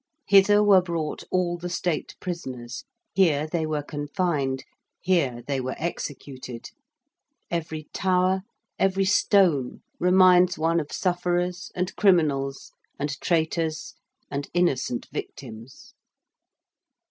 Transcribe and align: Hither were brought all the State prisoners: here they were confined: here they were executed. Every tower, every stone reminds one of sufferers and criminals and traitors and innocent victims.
Hither 0.25 0.63
were 0.63 0.81
brought 0.81 1.23
all 1.29 1.59
the 1.59 1.69
State 1.69 2.15
prisoners: 2.19 2.85
here 3.13 3.45
they 3.45 3.67
were 3.67 3.83
confined: 3.83 4.63
here 4.99 5.43
they 5.45 5.61
were 5.61 5.75
executed. 5.77 6.71
Every 7.51 7.83
tower, 7.93 8.41
every 8.79 9.05
stone 9.05 9.83
reminds 9.99 10.57
one 10.57 10.79
of 10.79 10.91
sufferers 10.91 11.71
and 11.75 11.95
criminals 11.97 12.71
and 12.97 13.11
traitors 13.21 13.93
and 14.31 14.49
innocent 14.55 15.05
victims. 15.11 15.93